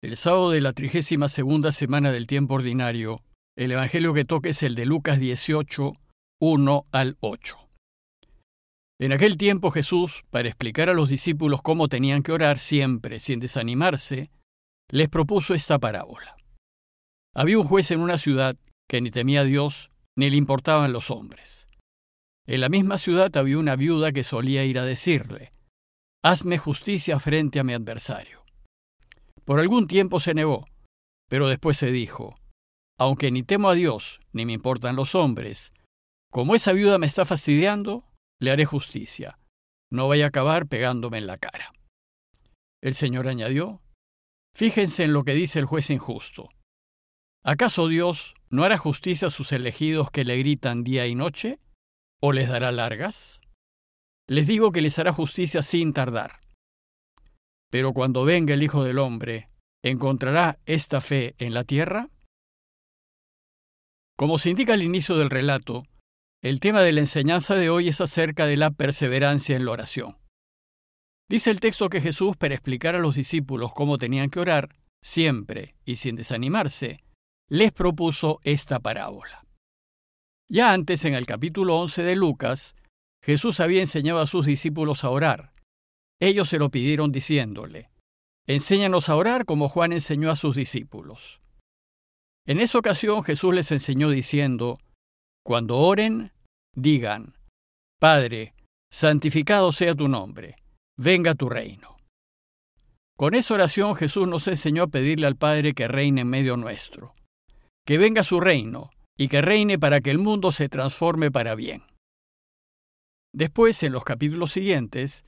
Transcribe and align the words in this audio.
El 0.00 0.16
sábado 0.16 0.52
de 0.52 0.60
la 0.60 0.74
trigésima 0.74 1.28
segunda 1.28 1.72
semana 1.72 2.12
del 2.12 2.28
tiempo 2.28 2.54
ordinario, 2.54 3.24
el 3.56 3.72
Evangelio 3.72 4.14
que 4.14 4.24
toca 4.24 4.48
es 4.48 4.62
el 4.62 4.76
de 4.76 4.86
Lucas 4.86 5.18
18, 5.18 5.92
1 6.40 6.86
al 6.92 7.16
8. 7.18 7.56
En 9.00 9.12
aquel 9.12 9.36
tiempo 9.36 9.72
Jesús, 9.72 10.22
para 10.30 10.46
explicar 10.46 10.88
a 10.88 10.94
los 10.94 11.08
discípulos 11.08 11.62
cómo 11.62 11.88
tenían 11.88 12.22
que 12.22 12.30
orar 12.30 12.60
siempre 12.60 13.18
sin 13.18 13.40
desanimarse, 13.40 14.30
les 14.88 15.08
propuso 15.08 15.52
esta 15.52 15.80
parábola. 15.80 16.36
Había 17.34 17.58
un 17.58 17.66
juez 17.66 17.90
en 17.90 17.98
una 17.98 18.18
ciudad 18.18 18.56
que 18.88 19.00
ni 19.00 19.10
temía 19.10 19.40
a 19.40 19.44
Dios 19.44 19.90
ni 20.16 20.30
le 20.30 20.36
importaban 20.36 20.92
los 20.92 21.10
hombres. 21.10 21.68
En 22.46 22.60
la 22.60 22.68
misma 22.68 22.98
ciudad 22.98 23.36
había 23.36 23.58
una 23.58 23.74
viuda 23.74 24.12
que 24.12 24.22
solía 24.22 24.64
ir 24.64 24.78
a 24.78 24.84
decirle, 24.84 25.50
Hazme 26.22 26.56
justicia 26.56 27.18
frente 27.18 27.58
a 27.58 27.64
mi 27.64 27.72
adversario. 27.72 28.37
Por 29.48 29.60
algún 29.60 29.86
tiempo 29.86 30.20
se 30.20 30.34
negó, 30.34 30.66
pero 31.26 31.48
después 31.48 31.78
se 31.78 31.90
dijo, 31.90 32.38
aunque 32.98 33.30
ni 33.30 33.42
temo 33.42 33.70
a 33.70 33.74
Dios, 33.74 34.20
ni 34.30 34.44
me 34.44 34.52
importan 34.52 34.94
los 34.94 35.14
hombres, 35.14 35.72
como 36.30 36.54
esa 36.54 36.74
viuda 36.74 36.98
me 36.98 37.06
está 37.06 37.24
fastidiando, 37.24 38.04
le 38.42 38.50
haré 38.50 38.66
justicia. 38.66 39.38
No 39.90 40.06
vaya 40.06 40.26
a 40.26 40.28
acabar 40.28 40.66
pegándome 40.66 41.16
en 41.16 41.26
la 41.26 41.38
cara. 41.38 41.72
El 42.82 42.92
Señor 42.92 43.26
añadió, 43.26 43.80
Fíjense 44.54 45.04
en 45.04 45.14
lo 45.14 45.24
que 45.24 45.32
dice 45.32 45.60
el 45.60 45.64
juez 45.64 45.88
injusto. 45.88 46.50
¿Acaso 47.42 47.88
Dios 47.88 48.34
no 48.50 48.64
hará 48.64 48.76
justicia 48.76 49.28
a 49.28 49.30
sus 49.30 49.52
elegidos 49.52 50.10
que 50.10 50.24
le 50.24 50.36
gritan 50.36 50.84
día 50.84 51.06
y 51.06 51.14
noche? 51.14 51.58
¿O 52.20 52.32
les 52.32 52.50
dará 52.50 52.70
largas? 52.70 53.40
Les 54.26 54.46
digo 54.46 54.72
que 54.72 54.82
les 54.82 54.98
hará 54.98 55.14
justicia 55.14 55.62
sin 55.62 55.94
tardar. 55.94 56.40
Pero 57.70 57.92
cuando 57.92 58.24
venga 58.24 58.54
el 58.54 58.62
Hijo 58.62 58.84
del 58.84 58.98
Hombre, 58.98 59.50
¿encontrará 59.82 60.58
esta 60.66 61.00
fe 61.00 61.34
en 61.38 61.54
la 61.54 61.64
tierra? 61.64 62.10
Como 64.16 64.38
se 64.38 64.50
indica 64.50 64.72
al 64.72 64.82
inicio 64.82 65.16
del 65.16 65.30
relato, 65.30 65.84
el 66.42 66.60
tema 66.60 66.82
de 66.82 66.92
la 66.92 67.00
enseñanza 67.00 67.54
de 67.54 67.70
hoy 67.70 67.88
es 67.88 68.00
acerca 68.00 68.46
de 68.46 68.56
la 68.56 68.70
perseverancia 68.70 69.56
en 69.56 69.64
la 69.64 69.72
oración. 69.72 70.16
Dice 71.28 71.50
el 71.50 71.60
texto 71.60 71.88
que 71.90 72.00
Jesús, 72.00 72.36
para 72.36 72.54
explicar 72.54 72.94
a 72.94 73.00
los 73.00 73.16
discípulos 73.16 73.72
cómo 73.74 73.98
tenían 73.98 74.30
que 74.30 74.40
orar, 74.40 74.76
siempre 75.02 75.74
y 75.84 75.96
sin 75.96 76.16
desanimarse, 76.16 77.04
les 77.48 77.72
propuso 77.72 78.40
esta 78.44 78.80
parábola. 78.80 79.44
Ya 80.50 80.72
antes, 80.72 81.04
en 81.04 81.14
el 81.14 81.26
capítulo 81.26 81.76
11 81.76 82.02
de 82.02 82.16
Lucas, 82.16 82.74
Jesús 83.22 83.60
había 83.60 83.80
enseñado 83.80 84.20
a 84.20 84.26
sus 84.26 84.46
discípulos 84.46 85.04
a 85.04 85.10
orar, 85.10 85.52
ellos 86.20 86.48
se 86.48 86.58
lo 86.58 86.70
pidieron 86.70 87.12
diciéndole, 87.12 87.90
Enséñanos 88.46 89.10
a 89.10 89.16
orar 89.16 89.44
como 89.44 89.68
Juan 89.68 89.92
enseñó 89.92 90.30
a 90.30 90.36
sus 90.36 90.56
discípulos. 90.56 91.38
En 92.46 92.60
esa 92.60 92.78
ocasión 92.78 93.22
Jesús 93.22 93.54
les 93.54 93.70
enseñó 93.72 94.08
diciendo, 94.08 94.78
Cuando 95.44 95.76
oren, 95.76 96.32
digan, 96.74 97.34
Padre, 98.00 98.54
santificado 98.90 99.70
sea 99.70 99.94
tu 99.94 100.08
nombre, 100.08 100.56
venga 100.96 101.34
tu 101.34 101.50
reino. 101.50 101.98
Con 103.18 103.34
esa 103.34 103.52
oración 103.54 103.96
Jesús 103.96 104.26
nos 104.26 104.48
enseñó 104.48 104.84
a 104.84 104.86
pedirle 104.86 105.26
al 105.26 105.36
Padre 105.36 105.74
que 105.74 105.88
reine 105.88 106.22
en 106.22 106.28
medio 106.28 106.56
nuestro, 106.56 107.14
que 107.86 107.98
venga 107.98 108.22
su 108.22 108.40
reino 108.40 108.90
y 109.18 109.28
que 109.28 109.42
reine 109.42 109.78
para 109.78 110.00
que 110.00 110.10
el 110.10 110.18
mundo 110.18 110.52
se 110.52 110.70
transforme 110.70 111.30
para 111.30 111.54
bien. 111.54 111.82
Después, 113.34 113.82
en 113.82 113.92
los 113.92 114.04
capítulos 114.04 114.52
siguientes, 114.52 115.26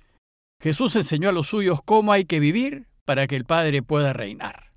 Jesús 0.61 0.95
enseñó 0.97 1.31
a 1.31 1.33
los 1.33 1.49
suyos 1.49 1.81
cómo 1.85 2.13
hay 2.13 2.27
que 2.27 2.39
vivir 2.39 2.87
para 3.07 3.27
que 3.27 3.37
el 3.37 3.45
Padre 3.45 3.83
pueda 3.83 4.13
reinar. 4.13 4.73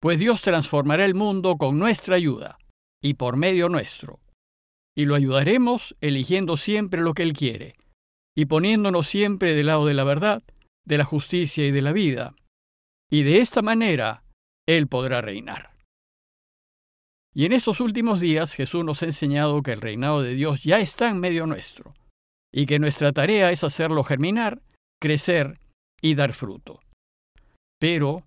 Pues 0.00 0.18
Dios 0.18 0.42
transformará 0.42 1.06
el 1.06 1.14
mundo 1.14 1.56
con 1.56 1.78
nuestra 1.78 2.16
ayuda 2.16 2.58
y 3.02 3.14
por 3.14 3.36
medio 3.36 3.70
nuestro. 3.70 4.20
Y 4.94 5.06
lo 5.06 5.14
ayudaremos 5.14 5.96
eligiendo 6.00 6.56
siempre 6.56 7.00
lo 7.00 7.14
que 7.14 7.22
Él 7.22 7.32
quiere 7.32 7.76
y 8.36 8.46
poniéndonos 8.46 9.08
siempre 9.08 9.54
del 9.54 9.66
lado 9.66 9.86
de 9.86 9.94
la 9.94 10.04
verdad, 10.04 10.42
de 10.84 10.98
la 10.98 11.04
justicia 11.04 11.66
y 11.66 11.70
de 11.70 11.82
la 11.82 11.92
vida. 11.92 12.34
Y 13.10 13.22
de 13.22 13.38
esta 13.38 13.62
manera 13.62 14.24
Él 14.66 14.88
podrá 14.88 15.22
reinar. 15.22 15.74
Y 17.32 17.46
en 17.46 17.52
estos 17.52 17.80
últimos 17.80 18.20
días 18.20 18.52
Jesús 18.52 18.84
nos 18.84 19.02
ha 19.02 19.06
enseñado 19.06 19.62
que 19.62 19.72
el 19.72 19.80
reinado 19.80 20.22
de 20.22 20.34
Dios 20.34 20.62
ya 20.62 20.78
está 20.78 21.08
en 21.08 21.18
medio 21.18 21.46
nuestro, 21.46 21.94
y 22.52 22.66
que 22.66 22.78
nuestra 22.78 23.12
tarea 23.12 23.50
es 23.50 23.64
hacerlo 23.64 24.04
germinar 24.04 24.62
crecer 25.04 25.60
y 26.00 26.14
dar 26.14 26.32
fruto. 26.32 26.80
Pero 27.78 28.24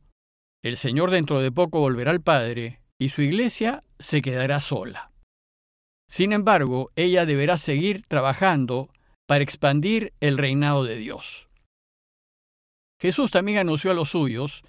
el 0.63 0.77
Señor 0.77 1.09
dentro 1.09 1.39
de 1.39 1.51
poco 1.51 1.79
volverá 1.79 2.11
al 2.11 2.21
Padre 2.21 2.81
y 3.01 3.09
su 3.09 3.23
iglesia 3.23 3.83
se 3.97 4.21
quedará 4.21 4.59
sola. 4.59 5.11
Sin 6.07 6.33
embargo, 6.33 6.91
ella 6.95 7.25
deberá 7.25 7.57
seguir 7.57 8.05
trabajando 8.07 8.89
para 9.27 9.43
expandir 9.43 10.13
el 10.19 10.37
reinado 10.37 10.83
de 10.83 10.97
Dios. 10.97 11.47
Jesús 13.01 13.31
también 13.31 13.57
anunció 13.57 13.89
a 13.89 13.95
los 13.95 14.11
suyos 14.11 14.63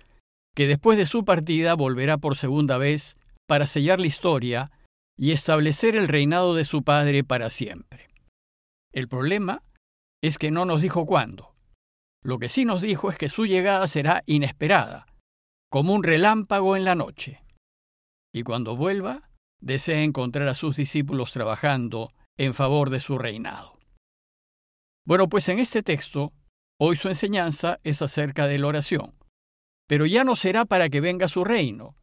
que 0.57 0.67
después 0.67 0.97
de 0.97 1.05
su 1.05 1.27
partida 1.27 1.75
volverá 1.75 2.17
por 2.17 2.39
segunda 2.39 2.79
vez 2.79 3.19
para 3.47 3.67
sellar 3.67 4.01
la 4.01 4.07
historia 4.07 4.71
y 5.19 5.33
establecer 5.33 5.95
el 5.95 6.09
reinado 6.09 6.55
de 6.55 6.65
su 6.65 6.83
Padre 6.83 7.23
para 7.23 7.51
siempre. 7.51 8.07
El 8.95 9.09
problema 9.09 9.63
es 10.25 10.39
que 10.39 10.51
no 10.51 10.65
nos 10.65 10.81
dijo 10.81 11.05
cuándo. 11.05 11.53
Lo 12.23 12.39
que 12.39 12.49
sí 12.49 12.65
nos 12.65 12.83
dijo 12.83 13.11
es 13.11 13.19
que 13.19 13.29
su 13.29 13.47
llegada 13.47 13.87
será 13.87 14.23
inesperada, 14.27 15.07
como 15.71 15.95
un 15.95 16.03
relámpago 16.03 16.77
en 16.77 16.85
la 16.85 16.95
noche. 16.95 17.43
Y 18.35 18.43
cuando 18.43 18.77
vuelva, 18.77 19.31
desea 19.61 20.03
encontrar 20.03 20.49
a 20.49 20.55
sus 20.55 20.77
discípulos 20.77 21.33
trabajando 21.33 22.13
en 22.37 22.55
favor 22.55 22.91
de 22.91 23.01
su 23.01 23.19
reinado. 23.19 23.77
Bueno, 25.07 25.29
pues 25.29 25.49
en 25.49 25.59
este 25.59 25.83
texto, 25.83 26.33
hoy 26.81 26.97
su 26.97 27.09
enseñanza 27.09 27.81
es 27.83 28.03
acerca 28.03 28.47
de 28.47 28.59
la 28.59 28.67
oración, 28.67 29.15
pero 29.89 30.07
ya 30.07 30.25
no 30.25 30.37
será 30.37 30.65
para 30.65 30.91
que 30.91 31.01
venga 31.01 31.29
su 31.29 31.45
reino, 31.45 31.97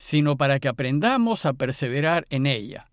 sino 0.00 0.36
para 0.36 0.60
que 0.60 0.68
aprendamos 0.68 1.46
a 1.46 1.54
perseverar 1.54 2.26
en 2.30 2.46
ella, 2.46 2.90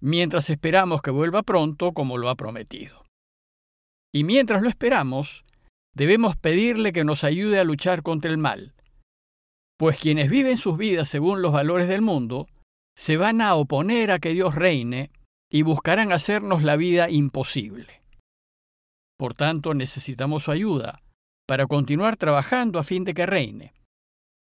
mientras 0.00 0.50
esperamos 0.50 1.02
que 1.02 1.10
vuelva 1.10 1.42
pronto 1.42 1.92
como 1.92 2.16
lo 2.16 2.28
ha 2.28 2.36
prometido. 2.36 3.04
Y 4.14 4.24
mientras 4.24 4.62
lo 4.62 4.68
esperamos, 4.68 5.44
debemos 5.94 6.36
pedirle 6.36 6.92
que 6.92 7.04
nos 7.04 7.24
ayude 7.24 7.58
a 7.58 7.64
luchar 7.64 8.02
contra 8.02 8.30
el 8.30 8.38
mal, 8.38 8.74
pues 9.78 9.98
quienes 9.98 10.30
viven 10.30 10.56
sus 10.56 10.78
vidas 10.78 11.08
según 11.08 11.42
los 11.42 11.52
valores 11.52 11.88
del 11.88 12.02
mundo, 12.02 12.46
se 12.96 13.16
van 13.16 13.40
a 13.40 13.54
oponer 13.54 14.10
a 14.10 14.18
que 14.18 14.30
Dios 14.30 14.54
reine 14.54 15.10
y 15.50 15.62
buscarán 15.62 16.12
hacernos 16.12 16.62
la 16.62 16.76
vida 16.76 17.10
imposible. 17.10 18.00
Por 19.18 19.34
tanto, 19.34 19.74
necesitamos 19.74 20.44
su 20.44 20.50
ayuda 20.50 21.02
para 21.46 21.66
continuar 21.66 22.16
trabajando 22.16 22.78
a 22.78 22.84
fin 22.84 23.04
de 23.04 23.14
que 23.14 23.26
reine. 23.26 23.74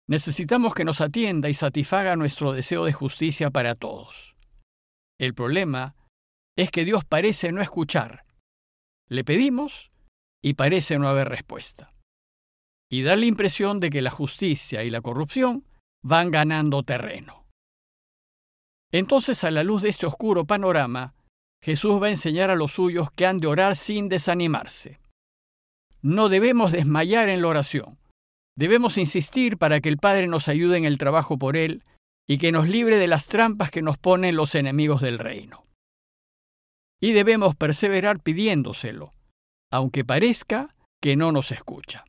Necesitamos 0.08 0.74
que 0.74 0.86
nos 0.86 1.02
atienda 1.02 1.50
y 1.50 1.54
satisfaga 1.54 2.16
nuestro 2.16 2.54
deseo 2.54 2.86
de 2.86 2.94
justicia 2.94 3.52
para 3.52 3.76
todos. 3.76 4.36
El 5.20 5.34
problema 5.34 5.96
es 6.58 6.72
que 6.72 6.86
Dios 6.86 7.06
parece 7.06 7.52
no 7.52 7.62
escuchar. 7.62 8.26
Le 9.08 9.24
pedimos 9.24 9.89
y 10.42 10.54
parece 10.54 11.00
no 11.00 11.08
haber 11.08 11.30
respuesta. 11.30 11.94
Y 12.92 13.04
da 13.04 13.16
la 13.16 13.26
impresión 13.26 13.80
de 13.80 13.90
que 13.90 14.02
la 14.02 14.10
justicia 14.10 14.84
y 14.84 14.90
la 14.90 15.02
corrupción 15.02 15.66
van 16.04 16.32
ganando 16.32 16.84
terreno. 16.84 17.46
Entonces, 18.92 19.44
a 19.44 19.52
la 19.52 19.64
luz 19.64 19.84
de 19.84 19.90
este 19.90 20.08
oscuro 20.08 20.46
panorama, 20.46 21.14
Jesús 21.62 22.02
va 22.02 22.08
a 22.08 22.12
enseñar 22.12 22.50
a 22.50 22.56
los 22.56 22.72
suyos 22.74 23.12
que 23.12 23.26
han 23.26 23.38
de 23.38 23.48
orar 23.48 23.76
sin 23.76 24.10
desanimarse. 24.10 25.00
No 26.02 26.30
debemos 26.30 26.72
desmayar 26.72 27.30
en 27.30 27.42
la 27.42 27.50
oración. 27.50 28.00
Debemos 28.58 28.98
insistir 28.98 29.58
para 29.58 29.82
que 29.82 29.90
el 29.90 29.98
Padre 29.98 30.28
nos 30.28 30.48
ayude 30.48 30.78
en 30.78 30.86
el 30.86 30.98
trabajo 30.98 31.38
por 31.38 31.58
Él 31.58 31.84
y 32.28 32.38
que 32.38 32.52
nos 32.52 32.68
libre 32.68 32.98
de 32.98 33.08
las 33.08 33.28
trampas 33.28 33.72
que 33.72 33.82
nos 33.82 33.98
ponen 33.98 34.36
los 34.36 34.56
enemigos 34.56 35.02
del 35.02 35.20
reino. 35.20 35.66
Y 37.02 37.12
debemos 37.14 37.56
perseverar 37.56 38.20
pidiéndoselo, 38.22 39.12
aunque 39.72 40.06
parezca 40.06 40.76
que 41.02 41.16
no 41.16 41.32
nos 41.32 41.52
escucha. 41.52 42.04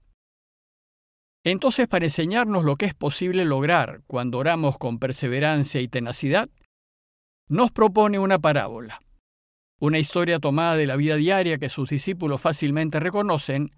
Entonces, 1.45 1.89
para 1.89 2.05
enseñarnos 2.05 2.65
lo 2.65 2.77
que 2.77 2.87
es 2.87 2.95
posible 2.95 3.45
lograr 3.45 4.03
cuando 4.07 4.39
oramos 4.39 4.77
con 4.77 4.99
perseverancia 4.99 5.81
y 5.81 5.89
tenacidad, 5.89 6.51
nos 7.49 7.71
propone 7.73 8.19
una 8.19 8.39
parábola, 8.39 9.01
una 9.81 9.99
historia 9.99 10.39
tomada 10.39 10.77
de 10.77 10.87
la 10.87 10.97
vida 10.97 11.17
diaria 11.17 11.59
que 11.59 11.71
sus 11.71 11.89
discípulos 11.89 12.41
fácilmente 12.41 13.01
reconocen 13.01 13.73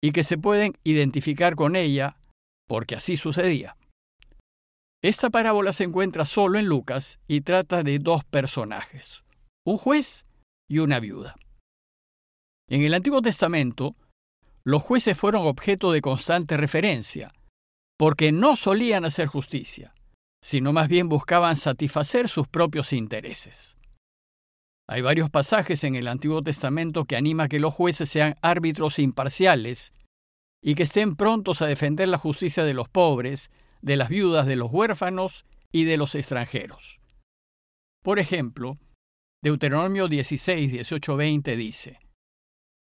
y 0.00 0.12
que 0.12 0.22
se 0.22 0.38
pueden 0.38 0.74
identificar 0.84 1.56
con 1.56 1.74
ella, 1.74 2.16
porque 2.68 2.94
así 2.94 3.16
sucedía. 3.16 3.76
Esta 5.02 5.30
parábola 5.30 5.72
se 5.72 5.84
encuentra 5.84 6.24
solo 6.24 6.58
en 6.58 6.66
Lucas 6.66 7.20
y 7.26 7.40
trata 7.40 7.82
de 7.82 7.98
dos 7.98 8.24
personajes, 8.24 9.24
un 9.64 9.76
juez 9.76 10.24
y 10.68 10.78
una 10.78 11.00
viuda. 11.00 11.36
En 12.68 12.82
el 12.82 12.92
Antiguo 12.92 13.22
Testamento, 13.22 13.96
los 14.62 14.82
jueces 14.82 15.16
fueron 15.16 15.46
objeto 15.46 15.90
de 15.90 16.02
constante 16.02 16.56
referencia, 16.58 17.32
porque 17.98 18.30
no 18.30 18.56
solían 18.56 19.06
hacer 19.06 19.26
justicia, 19.26 19.92
sino 20.42 20.74
más 20.74 20.88
bien 20.88 21.08
buscaban 21.08 21.56
satisfacer 21.56 22.28
sus 22.28 22.46
propios 22.46 22.92
intereses. 22.92 23.76
Hay 24.86 25.02
varios 25.02 25.30
pasajes 25.30 25.84
en 25.84 25.96
el 25.96 26.08
Antiguo 26.08 26.42
Testamento 26.42 27.04
que 27.04 27.16
anima 27.16 27.44
a 27.44 27.48
que 27.48 27.60
los 27.60 27.74
jueces 27.74 28.08
sean 28.10 28.36
árbitros 28.42 28.98
imparciales 28.98 29.92
y 30.62 30.74
que 30.74 30.82
estén 30.82 31.16
prontos 31.16 31.62
a 31.62 31.66
defender 31.66 32.08
la 32.08 32.18
justicia 32.18 32.64
de 32.64 32.74
los 32.74 32.88
pobres, 32.88 33.50
de 33.80 33.96
las 33.96 34.08
viudas, 34.08 34.46
de 34.46 34.56
los 34.56 34.70
huérfanos 34.72 35.44
y 35.72 35.84
de 35.84 35.96
los 35.96 36.14
extranjeros. 36.14 37.00
Por 38.02 38.18
ejemplo, 38.18 38.78
Deuteronomio 39.42 40.08
16, 40.08 40.72
18, 40.72 41.16
20 41.16 41.56
dice, 41.56 41.98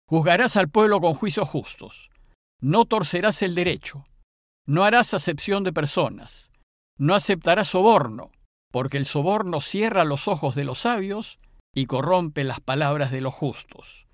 Juzgarás 0.08 0.56
al 0.56 0.70
pueblo 0.70 1.02
con 1.02 1.12
juicios 1.12 1.46
justos, 1.50 2.10
no 2.62 2.86
torcerás 2.86 3.42
el 3.42 3.54
derecho, 3.54 4.04
no 4.66 4.84
harás 4.84 5.12
acepción 5.12 5.64
de 5.64 5.72
personas, 5.74 6.50
no 6.96 7.14
aceptarás 7.14 7.68
soborno, 7.68 8.32
porque 8.72 8.96
el 8.96 9.04
soborno 9.04 9.60
cierra 9.60 10.04
los 10.04 10.26
ojos 10.26 10.54
de 10.54 10.64
los 10.64 10.80
sabios 10.80 11.38
y 11.74 11.84
corrompe 11.84 12.42
las 12.44 12.60
palabras 12.60 13.10
de 13.10 13.20
los 13.20 13.34
justos. 13.34 14.06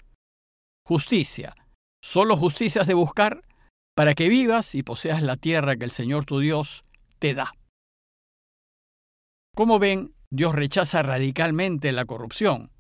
Justicia, 0.85 1.55
solo 2.03 2.37
justicia 2.37 2.83
has 2.83 2.89
de 2.89 2.95
buscar 2.95 3.45
para 3.95 4.15
que 4.15 4.29
vivas 4.29 4.75
y 4.75 4.83
poseas 4.83 5.23
la 5.23 5.37
tierra 5.37 5.77
que 5.77 5.85
el 5.85 5.93
Señor 5.93 6.25
tu 6.25 6.41
Dios 6.41 6.85
te 7.21 7.35
da. 7.35 7.55
Como 9.55 9.79
ven, 9.79 10.13
Dios 10.29 10.57
rechaza 10.57 11.05
radicalmente 11.05 11.93
la 11.93 12.05
corrupción, 12.05 12.73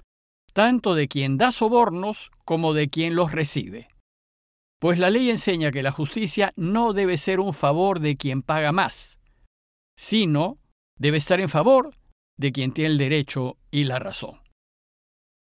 tanto 0.55 0.95
de 0.95 1.09
quien 1.09 1.37
da 1.37 1.53
sobornos 1.53 2.31
como 2.45 2.73
de 2.73 2.89
quien 2.89 3.17
los 3.17 3.33
recibe. 3.33 3.89
Pues 4.81 4.99
la 4.99 5.11
ley 5.11 5.29
enseña 5.29 5.73
que 5.73 5.83
la 5.83 5.93
justicia 5.93 6.53
no 6.57 6.93
debe 6.93 7.19
ser 7.19 7.41
un 7.41 7.53
favor 7.53 8.01
de 8.01 8.17
quien 8.17 8.43
paga 8.43 8.73
más, 8.73 9.21
sino 9.97 10.59
debe 10.99 11.17
estar 11.19 11.41
en 11.41 11.49
favor 11.49 11.95
de 12.39 12.53
quien 12.53 12.73
tiene 12.73 12.91
el 12.91 12.99
derecho 12.99 13.57
y 13.71 13.85
la 13.85 13.99
razón. 13.99 14.41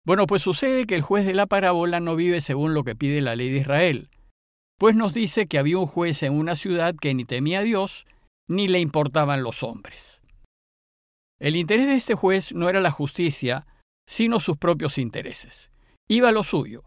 Bueno, 0.05 0.25
pues 0.27 0.41
sucede 0.41 0.85
que 0.85 0.95
el 0.95 1.01
juez 1.01 1.25
de 1.25 1.33
la 1.33 1.47
parábola 1.47 1.99
no 1.99 2.15
vive 2.15 2.41
según 2.41 2.73
lo 2.73 2.83
que 2.83 2.95
pide 2.95 3.21
la 3.21 3.35
ley 3.35 3.49
de 3.49 3.59
Israel, 3.59 4.09
pues 4.77 4.95
nos 4.95 5.13
dice 5.13 5.47
que 5.47 5.57
había 5.57 5.77
un 5.77 5.87
juez 5.87 6.21
en 6.23 6.33
una 6.33 6.55
ciudad 6.55 6.95
que 6.95 7.13
ni 7.13 7.25
temía 7.25 7.59
a 7.59 7.63
Dios 7.63 8.05
ni 8.47 8.67
le 8.67 8.79
importaban 8.79 9.43
los 9.43 9.63
hombres. 9.63 10.21
El 11.39 11.55
interés 11.55 11.87
de 11.87 11.95
este 11.95 12.15
juez 12.15 12.53
no 12.53 12.69
era 12.69 12.81
la 12.81 12.91
justicia, 12.91 13.67
sino 14.07 14.39
sus 14.39 14.57
propios 14.57 14.97
intereses. 14.97 15.71
Iba 16.07 16.31
lo 16.31 16.43
suyo. 16.43 16.83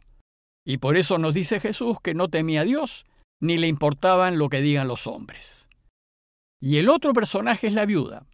Y 0.66 0.78
por 0.78 0.96
eso 0.96 1.18
nos 1.18 1.34
dice 1.34 1.60
Jesús 1.60 1.98
que 2.02 2.14
no 2.14 2.28
temía 2.28 2.62
a 2.62 2.64
Dios 2.64 3.04
ni 3.40 3.56
le 3.56 3.68
importaban 3.68 4.38
lo 4.38 4.48
que 4.48 4.60
digan 4.60 4.88
los 4.88 5.06
hombres. 5.06 5.68
Y 6.60 6.76
el 6.76 6.88
otro 6.88 7.12
personaje 7.12 7.68
es 7.68 7.72
la 7.72 7.86
viuda. 7.86 8.26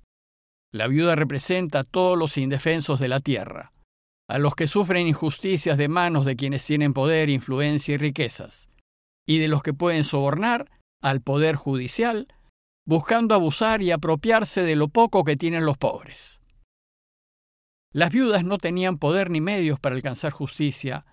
La 0.73 0.89
viuda 0.89 1.15
representa 1.15 1.81
a 1.81 1.85
todos 1.85 2.19
los 2.19 2.37
indefensos 2.39 2.99
de 2.99 3.09
la 3.09 3.21
tierra 3.21 3.73
a 4.29 4.39
los 4.39 4.55
que 4.55 4.67
sufren 4.67 5.07
injusticias 5.07 5.79
de 5.79 5.89
manos 5.89 6.25
de 6.25 6.37
quienes 6.37 6.67
tienen 6.67 6.93
poder, 6.93 7.31
influencia 7.31 7.95
y 7.95 7.99
riquezas, 7.99 8.71
y 9.27 9.39
de 9.39 9.49
los 9.49 9.63
que 9.63 9.73
pueden 9.73 10.05
sobornar 10.05 10.71
al 11.01 11.21
poder 11.21 11.57
judicial, 11.57 12.29
buscando 12.85 13.35
abusar 13.35 13.83
y 13.83 13.93
apropiarse 13.93 14.63
de 14.63 14.77
lo 14.77 14.89
poco 14.89 15.25
que 15.25 15.37
tienen 15.37 15.65
los 15.65 15.79
pobres. 15.79 16.41
Las 17.97 18.13
viudas 18.13 18.45
no 18.45 18.59
tenían 18.59 18.99
poder 18.99 19.31
ni 19.31 19.41
medios 19.41 19.81
para 19.81 19.95
alcanzar 19.95 20.31
justicia, 20.31 21.07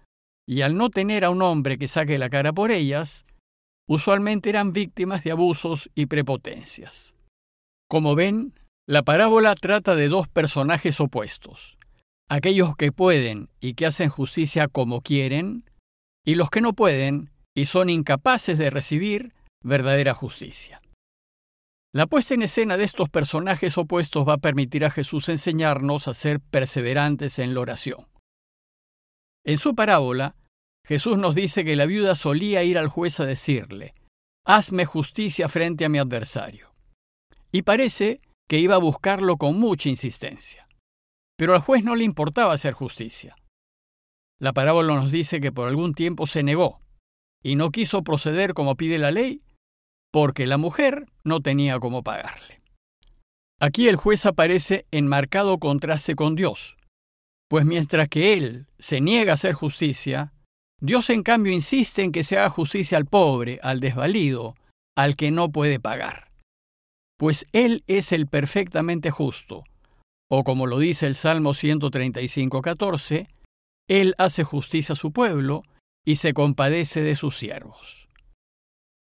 y 0.45 0.63
al 0.63 0.75
no 0.75 0.89
tener 0.89 1.23
a 1.23 1.29
un 1.29 1.41
hombre 1.41 1.77
que 1.77 1.87
saque 1.87 2.17
la 2.17 2.29
cara 2.29 2.51
por 2.51 2.71
ellas, 2.71 3.25
usualmente 3.87 4.49
eran 4.49 4.73
víctimas 4.73 5.23
de 5.23 5.31
abusos 5.31 5.89
y 5.95 6.07
prepotencias. 6.07 7.15
Como 7.89 8.15
ven, 8.15 8.53
la 8.85 9.01
parábola 9.01 9.55
trata 9.55 9.95
de 9.95 10.09
dos 10.09 10.27
personajes 10.27 10.99
opuestos, 10.99 11.77
aquellos 12.29 12.75
que 12.75 12.91
pueden 12.91 13.47
y 13.61 13.75
que 13.75 13.85
hacen 13.85 14.09
justicia 14.09 14.67
como 14.67 14.99
quieren, 14.99 15.63
y 16.25 16.35
los 16.35 16.49
que 16.49 16.59
no 16.59 16.73
pueden 16.73 17.31
y 17.55 17.67
son 17.67 17.89
incapaces 17.89 18.57
de 18.57 18.69
recibir 18.69 19.31
verdadera 19.63 20.13
justicia. 20.13 20.81
La 21.95 22.07
puesta 22.07 22.33
en 22.33 22.41
escena 22.41 22.75
de 22.75 22.85
estos 22.85 23.07
personajes 23.09 23.77
opuestos 23.77 24.27
va 24.27 24.33
a 24.33 24.37
permitir 24.39 24.83
a 24.83 24.89
Jesús 24.89 25.29
enseñarnos 25.29 26.07
a 26.07 26.15
ser 26.15 26.39
perseverantes 26.39 27.37
en 27.37 27.53
la 27.53 27.59
oración. 27.59 28.07
En 29.45 29.57
su 29.59 29.75
parábola, 29.75 30.35
Jesús 30.83 31.19
nos 31.19 31.35
dice 31.35 31.63
que 31.63 31.75
la 31.75 31.85
viuda 31.85 32.15
solía 32.15 32.63
ir 32.63 32.79
al 32.79 32.87
juez 32.87 33.19
a 33.19 33.25
decirle, 33.25 33.93
Hazme 34.43 34.85
justicia 34.85 35.47
frente 35.47 35.85
a 35.85 35.89
mi 35.89 35.99
adversario. 35.99 36.71
Y 37.51 37.61
parece 37.61 38.21
que 38.49 38.57
iba 38.57 38.73
a 38.73 38.79
buscarlo 38.79 39.37
con 39.37 39.59
mucha 39.59 39.87
insistencia. 39.87 40.67
Pero 41.37 41.53
al 41.53 41.61
juez 41.61 41.83
no 41.83 41.95
le 41.95 42.05
importaba 42.05 42.53
hacer 42.53 42.73
justicia. 42.73 43.35
La 44.39 44.51
parábola 44.51 44.95
nos 44.95 45.11
dice 45.11 45.39
que 45.39 45.51
por 45.51 45.67
algún 45.67 45.93
tiempo 45.93 46.25
se 46.25 46.41
negó 46.41 46.81
y 47.43 47.55
no 47.55 47.69
quiso 47.69 48.03
proceder 48.03 48.55
como 48.55 48.75
pide 48.75 48.97
la 48.97 49.11
ley 49.11 49.43
porque 50.13 50.45
la 50.45 50.59
mujer 50.59 51.07
no 51.23 51.41
tenía 51.41 51.79
cómo 51.79 52.03
pagarle. 52.03 52.61
Aquí 53.59 53.87
el 53.87 53.95
juez 53.95 54.27
aparece 54.27 54.85
en 54.91 55.07
marcado 55.07 55.57
contraste 55.57 56.15
con 56.15 56.35
Dios, 56.35 56.77
pues 57.49 57.65
mientras 57.65 58.09
que 58.09 58.33
él 58.33 58.67
se 58.77 59.01
niega 59.01 59.31
a 59.31 59.33
hacer 59.33 59.53
justicia, 59.53 60.31
Dios 60.79 61.09
en 61.09 61.23
cambio 61.23 61.51
insiste 61.51 62.03
en 62.03 62.11
que 62.11 62.23
se 62.23 62.37
haga 62.37 62.49
justicia 62.49 62.97
al 62.97 63.05
pobre, 63.05 63.59
al 63.63 63.79
desvalido, 63.79 64.55
al 64.95 65.15
que 65.15 65.31
no 65.31 65.51
puede 65.51 65.79
pagar. 65.79 66.29
Pues 67.17 67.47
Él 67.53 67.83
es 67.87 68.11
el 68.11 68.27
perfectamente 68.27 69.09
justo, 69.09 69.63
o 70.29 70.43
como 70.43 70.67
lo 70.67 70.77
dice 70.77 71.07
el 71.07 71.15
Salmo 71.15 71.53
135, 71.53 72.61
14, 72.61 73.29
Él 73.87 74.13
hace 74.17 74.43
justicia 74.43 74.93
a 74.93 74.97
su 74.97 75.11
pueblo 75.11 75.63
y 76.05 76.17
se 76.17 76.33
compadece 76.33 77.01
de 77.01 77.15
sus 77.15 77.37
siervos. 77.37 78.09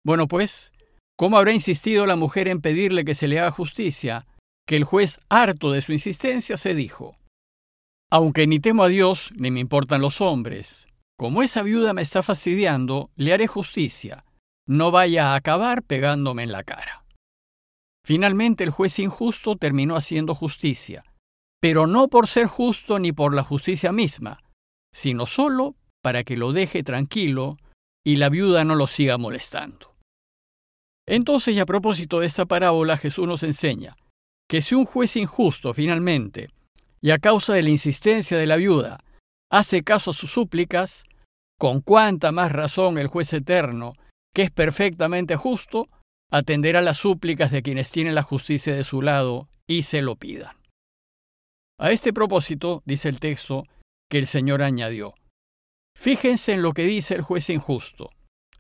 Bueno, 0.07 0.29
pues, 0.29 0.73
¿cómo 1.17 1.39
habrá 1.39 1.53
insistido 1.53 2.07
la 2.07 2.17
mujer 2.17 2.49
en 2.49 2.61
pedirle 2.61 3.05
que 3.05 3.15
se 3.15 3.29
le 3.29 3.41
haga 3.41 3.51
justicia? 3.51 4.27
Que 4.67 4.77
el 4.77 4.85
juez, 4.85 5.21
harto 5.29 5.73
de 5.73 5.83
su 5.83 5.93
insistencia, 5.93 6.57
se 6.57 6.75
dijo, 6.75 7.15
Aunque 8.11 8.47
ni 8.47 8.61
temo 8.61 8.83
a 8.83 8.89
Dios, 8.89 9.33
ni 9.37 9.51
me 9.51 9.61
importan 9.61 10.01
los 10.01 10.21
hombres, 10.21 10.89
como 11.17 11.43
esa 11.43 11.63
viuda 11.63 11.93
me 11.93 12.03
está 12.03 12.23
fastidiando, 12.23 13.11
le 13.17 13.33
haré 13.33 13.47
justicia, 13.47 14.25
no 14.67 14.91
vaya 14.91 15.33
a 15.33 15.35
acabar 15.37 15.83
pegándome 15.83 16.43
en 16.43 16.53
la 16.53 16.65
cara. 16.65 17.05
Finalmente 18.05 18.65
el 18.65 18.71
juez 18.71 18.99
injusto 18.99 19.57
terminó 19.57 19.97
haciendo 19.97 20.35
justicia, 20.35 21.05
pero 21.61 21.87
no 21.87 22.09
por 22.09 22.27
ser 22.27 22.47
justo 22.47 22.99
ni 22.99 23.13
por 23.13 23.35
la 23.35 23.43
justicia 23.43 23.93
misma, 23.93 24.43
sino 24.93 25.27
solo 25.27 25.77
para 26.03 26.25
que 26.25 26.37
lo 26.37 26.53
deje 26.53 26.83
tranquilo 26.83 27.57
y 28.05 28.17
la 28.17 28.29
viuda 28.29 28.65
no 28.65 28.75
lo 28.75 28.87
siga 28.87 29.17
molestando. 29.17 29.94
Entonces, 31.07 31.55
y 31.55 31.61
a 31.61 31.67
propósito 31.67 32.21
de 32.21 32.27
esta 32.27 32.47
parábola, 32.47 32.97
Jesús 32.97 33.27
nos 33.27 33.43
enseña 33.43 33.97
que 34.49 34.63
si 34.63 34.75
un 34.75 34.85
juez 34.85 35.17
injusto 35.17 35.75
finalmente, 35.75 36.51
y 37.01 37.11
a 37.11 37.19
causa 37.19 37.55
de 37.55 37.63
la 37.63 37.71
insistencia 37.71 38.39
de 38.39 38.47
la 38.47 38.57
viuda, 38.57 39.01
hace 39.51 39.83
caso 39.83 40.11
a 40.11 40.15
sus 40.15 40.31
súplicas, 40.31 41.05
con 41.59 41.81
cuánta 41.81 42.33
más 42.33 42.53
razón 42.53 42.99
el 42.99 43.09
juez 43.09 43.33
eterno, 43.33 43.95
que 44.35 44.43
es 44.43 44.51
perfectamente 44.51 45.37
justo, 45.37 45.89
atenderá 46.31 46.81
las 46.83 46.99
súplicas 46.99 47.51
de 47.51 47.63
quienes 47.63 47.91
tienen 47.93 48.15
la 48.15 48.23
justicia 48.23 48.75
de 48.75 48.85
su 48.85 49.03
lado 49.03 49.49
y 49.67 49.83
se 49.83 50.03
lo 50.03 50.17
pidan. 50.17 50.57
A 51.79 51.91
este 51.91 52.13
propósito, 52.13 52.83
dice 52.87 53.09
el 53.09 53.21
texto, 53.21 53.65
que 54.11 54.19
el 54.19 54.27
Señor 54.27 54.63
añadió, 54.63 55.15
Fíjense 55.97 56.53
en 56.53 56.63
lo 56.63 56.73
que 56.73 56.83
dice 56.83 57.15
el 57.15 57.23
juez 57.23 57.51
injusto 57.51 58.11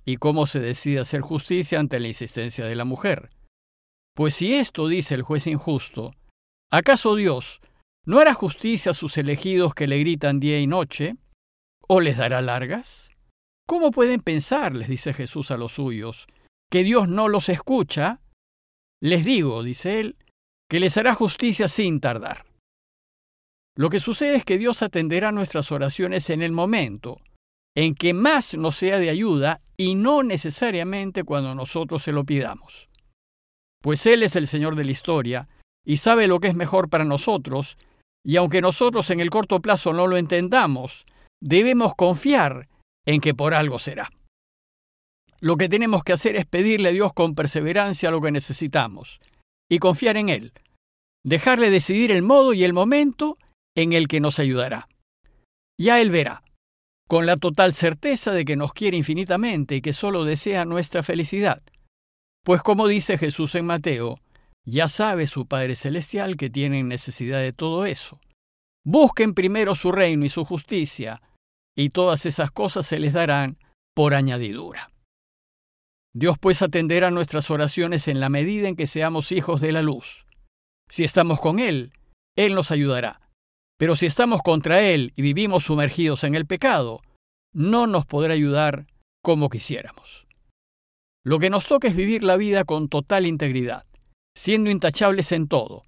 y 0.04 0.16
cómo 0.16 0.46
se 0.46 0.60
decide 0.60 1.00
hacer 1.00 1.20
justicia 1.20 1.80
ante 1.80 2.00
la 2.00 2.08
insistencia 2.08 2.66
de 2.66 2.76
la 2.76 2.84
mujer. 2.84 3.30
Pues 4.14 4.34
si 4.34 4.54
esto 4.54 4.86
dice 4.86 5.14
el 5.14 5.22
juez 5.22 5.46
injusto, 5.46 6.14
¿acaso 6.70 7.16
Dios 7.16 7.60
no 8.06 8.18
hará 8.18 8.34
justicia 8.34 8.90
a 8.90 8.94
sus 8.94 9.16
elegidos 9.16 9.74
que 9.74 9.86
le 9.86 9.98
gritan 9.98 10.40
día 10.40 10.60
y 10.60 10.66
noche? 10.66 11.16
¿O 11.88 12.00
les 12.00 12.16
dará 12.16 12.40
largas? 12.40 13.10
¿Cómo 13.66 13.90
pueden 13.90 14.20
pensar, 14.20 14.74
les 14.74 14.88
dice 14.88 15.14
Jesús 15.14 15.50
a 15.50 15.56
los 15.56 15.72
suyos, 15.72 16.26
que 16.70 16.84
Dios 16.84 17.08
no 17.08 17.28
los 17.28 17.48
escucha? 17.48 18.20
Les 19.02 19.24
digo, 19.24 19.62
dice 19.62 20.00
él, 20.00 20.16
que 20.68 20.80
les 20.80 20.96
hará 20.96 21.14
justicia 21.14 21.68
sin 21.68 22.00
tardar. 22.00 22.46
Lo 23.76 23.90
que 23.90 24.00
sucede 24.00 24.36
es 24.36 24.44
que 24.44 24.58
Dios 24.58 24.82
atenderá 24.82 25.32
nuestras 25.32 25.72
oraciones 25.72 26.30
en 26.30 26.42
el 26.42 26.52
momento 26.52 27.20
en 27.76 27.94
que 27.94 28.14
más 28.14 28.54
nos 28.54 28.76
sea 28.76 28.98
de 28.98 29.10
ayuda 29.10 29.60
y 29.76 29.94
no 29.94 30.22
necesariamente 30.22 31.24
cuando 31.24 31.54
nosotros 31.54 32.02
se 32.02 32.12
lo 32.12 32.24
pidamos. 32.24 32.88
Pues 33.82 34.06
Él 34.06 34.22
es 34.22 34.36
el 34.36 34.46
Señor 34.46 34.76
de 34.76 34.84
la 34.84 34.92
historia 34.92 35.48
y 35.84 35.96
sabe 35.96 36.28
lo 36.28 36.40
que 36.40 36.48
es 36.48 36.54
mejor 36.54 36.88
para 36.88 37.04
nosotros, 37.04 37.76
y 38.24 38.36
aunque 38.36 38.62
nosotros 38.62 39.10
en 39.10 39.20
el 39.20 39.28
corto 39.28 39.60
plazo 39.60 39.92
no 39.92 40.06
lo 40.06 40.16
entendamos, 40.16 41.04
debemos 41.42 41.94
confiar 41.94 42.68
en 43.04 43.20
que 43.20 43.34
por 43.34 43.52
algo 43.52 43.78
será. 43.78 44.10
lo 45.40 45.58
que 45.58 45.68
tenemos 45.68 46.02
que 46.04 46.14
hacer 46.14 46.36
es 46.36 46.46
pedirle 46.46 46.88
a 46.88 46.92
Dios 46.92 47.12
con 47.12 47.34
perseverancia 47.34 48.10
lo 48.10 48.22
que 48.22 48.30
necesitamos 48.30 49.20
y 49.70 49.78
confiar 49.78 50.16
en 50.16 50.30
Él. 50.30 50.52
Dejarle 51.22 51.68
decidir 51.68 52.12
el 52.12 52.22
modo 52.22 52.54
y 52.54 52.64
el 52.64 52.72
momento 52.72 53.36
en 53.76 53.92
el 53.92 54.08
que 54.08 54.20
nos 54.20 54.38
ayudará. 54.38 54.88
Ya 55.78 56.00
Él 56.00 56.10
verá, 56.10 56.43
con 57.08 57.26
la 57.26 57.36
total 57.36 57.74
certeza 57.74 58.32
de 58.32 58.44
que 58.44 58.56
nos 58.56 58.72
quiere 58.72 58.96
infinitamente 58.96 59.76
y 59.76 59.80
que 59.82 59.92
solo 59.92 60.24
desea 60.24 60.64
nuestra 60.64 61.02
felicidad. 61.02 61.62
Pues 62.44 62.62
como 62.62 62.86
dice 62.86 63.18
Jesús 63.18 63.54
en 63.54 63.66
Mateo, 63.66 64.18
ya 64.66 64.88
sabe 64.88 65.26
su 65.26 65.46
Padre 65.46 65.76
Celestial 65.76 66.36
que 66.36 66.50
tienen 66.50 66.88
necesidad 66.88 67.40
de 67.40 67.52
todo 67.52 67.86
eso. 67.86 68.20
Busquen 68.84 69.34
primero 69.34 69.74
su 69.74 69.92
reino 69.92 70.24
y 70.24 70.30
su 70.30 70.44
justicia, 70.44 71.22
y 71.76 71.90
todas 71.90 72.26
esas 72.26 72.50
cosas 72.50 72.86
se 72.86 72.98
les 72.98 73.12
darán 73.12 73.58
por 73.94 74.14
añadidura. 74.14 74.90
Dios 76.14 76.38
pues 76.38 76.62
atenderá 76.62 77.10
nuestras 77.10 77.50
oraciones 77.50 78.08
en 78.08 78.20
la 78.20 78.28
medida 78.28 78.68
en 78.68 78.76
que 78.76 78.86
seamos 78.86 79.32
hijos 79.32 79.60
de 79.60 79.72
la 79.72 79.82
luz. 79.82 80.26
Si 80.88 81.02
estamos 81.02 81.40
con 81.40 81.58
Él, 81.58 81.92
Él 82.36 82.54
nos 82.54 82.70
ayudará. 82.70 83.20
Pero 83.78 83.96
si 83.96 84.06
estamos 84.06 84.40
contra 84.42 84.80
Él 84.80 85.12
y 85.16 85.22
vivimos 85.22 85.64
sumergidos 85.64 86.24
en 86.24 86.34
el 86.34 86.46
pecado, 86.46 87.00
no 87.52 87.86
nos 87.86 88.06
podrá 88.06 88.34
ayudar 88.34 88.86
como 89.22 89.48
quisiéramos. 89.48 90.26
Lo 91.24 91.38
que 91.38 91.50
nos 91.50 91.66
toca 91.66 91.88
es 91.88 91.96
vivir 91.96 92.22
la 92.22 92.36
vida 92.36 92.64
con 92.64 92.88
total 92.88 93.26
integridad, 93.26 93.84
siendo 94.36 94.70
intachables 94.70 95.32
en 95.32 95.48
todo, 95.48 95.84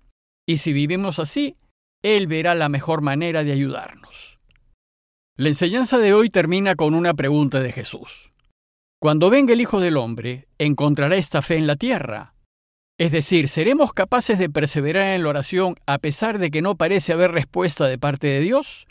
y 0.48 0.58
si 0.58 0.72
vivimos 0.72 1.18
así, 1.18 1.56
Él 2.02 2.26
verá 2.26 2.54
la 2.54 2.68
mejor 2.68 3.02
manera 3.02 3.44
de 3.44 3.52
ayudarnos. 3.52 4.38
La 5.36 5.48
enseñanza 5.48 5.98
de 5.98 6.14
hoy 6.14 6.30
termina 6.30 6.76
con 6.76 6.94
una 6.94 7.12
pregunta 7.12 7.60
de 7.60 7.72
Jesús. 7.72 8.30
Cuando 8.98 9.28
venga 9.28 9.52
el 9.52 9.60
Hijo 9.60 9.80
del 9.80 9.98
Hombre, 9.98 10.48
¿encontrará 10.56 11.16
esta 11.16 11.42
fe 11.42 11.56
en 11.56 11.66
la 11.66 11.76
tierra? 11.76 12.32
Es 12.98 13.12
decir, 13.12 13.48
¿seremos 13.48 13.92
capaces 13.92 14.38
de 14.38 14.48
perseverar 14.48 15.14
en 15.14 15.22
la 15.22 15.28
oración 15.28 15.74
a 15.86 15.98
pesar 15.98 16.38
de 16.38 16.50
que 16.50 16.62
no 16.62 16.76
parece 16.76 17.12
haber 17.12 17.30
respuesta 17.30 17.86
de 17.86 17.98
parte 17.98 18.26
de 18.26 18.40
Dios? 18.40 18.86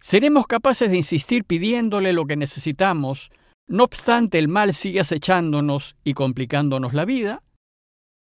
¿Seremos 0.00 0.48
capaces 0.48 0.90
de 0.90 0.96
insistir 0.96 1.44
pidiéndole 1.44 2.12
lo 2.12 2.26
que 2.26 2.36
necesitamos, 2.36 3.30
no 3.68 3.84
obstante 3.84 4.38
el 4.38 4.48
mal 4.48 4.74
sigue 4.74 4.98
acechándonos 4.98 5.94
y 6.02 6.14
complicándonos 6.14 6.92
la 6.92 7.04
vida? 7.04 7.44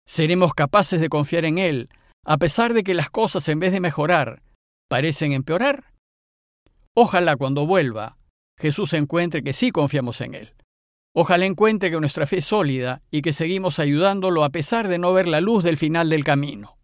¿Seremos 0.08 0.54
capaces 0.54 1.00
de 1.00 1.08
confiar 1.08 1.44
en 1.44 1.58
Él 1.58 1.88
a 2.24 2.38
pesar 2.38 2.74
de 2.74 2.82
que 2.82 2.94
las 2.94 3.08
cosas 3.08 3.48
en 3.48 3.60
vez 3.60 3.70
de 3.70 3.80
mejorar 3.80 4.42
parecen 4.88 5.32
empeorar? 5.32 5.92
Ojalá 6.96 7.36
cuando 7.36 7.64
vuelva 7.64 8.16
Jesús 8.58 8.92
encuentre 8.92 9.44
que 9.44 9.52
sí 9.52 9.70
confiamos 9.70 10.20
en 10.20 10.34
Él. 10.34 10.55
Ojalá 11.18 11.46
encuentre 11.46 11.90
que 11.90 11.98
nuestra 11.98 12.26
fe 12.26 12.38
es 12.38 12.44
sólida 12.44 13.00
y 13.10 13.22
que 13.22 13.32
seguimos 13.32 13.78
ayudándolo 13.78 14.44
a 14.44 14.50
pesar 14.50 14.86
de 14.86 14.98
no 14.98 15.14
ver 15.14 15.26
la 15.26 15.40
luz 15.40 15.64
del 15.64 15.78
final 15.78 16.10
del 16.10 16.24
camino. 16.24 16.76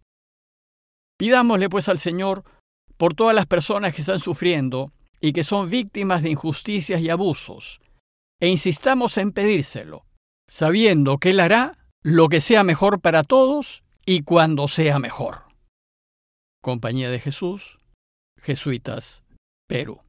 Pidámosle 1.18 1.68
pues 1.68 1.90
al 1.90 1.98
Señor 1.98 2.42
por 2.96 3.12
todas 3.12 3.34
las 3.34 3.44
personas 3.44 3.94
que 3.94 4.00
están 4.00 4.20
sufriendo 4.20 4.90
y 5.20 5.34
que 5.34 5.44
son 5.44 5.68
víctimas 5.68 6.22
de 6.22 6.30
injusticias 6.30 7.02
y 7.02 7.10
abusos, 7.10 7.80
e 8.40 8.48
insistamos 8.48 9.18
en 9.18 9.32
pedírselo, 9.32 10.06
sabiendo 10.48 11.18
que 11.18 11.30
Él 11.30 11.40
hará 11.40 11.76
lo 12.02 12.30
que 12.30 12.40
sea 12.40 12.64
mejor 12.64 13.02
para 13.02 13.24
todos 13.24 13.84
y 14.06 14.22
cuando 14.22 14.66
sea 14.66 14.98
mejor. 14.98 15.42
Compañía 16.62 17.10
de 17.10 17.20
Jesús, 17.20 17.80
Jesuitas, 18.40 19.24
Perú. 19.68 20.00